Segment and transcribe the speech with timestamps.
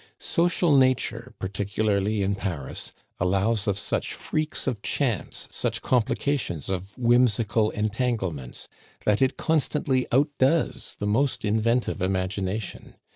[0.17, 7.69] Social nature, particularly in Paris, allows of such freaks of chance, such complications of whimsical
[7.69, 8.67] entanglements,
[9.05, 12.95] that it constantly outdoes the most inventive imagination.